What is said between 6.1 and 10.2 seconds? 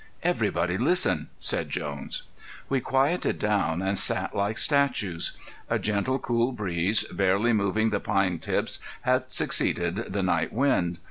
cool breeze, barely moving the pine tips, had succeeded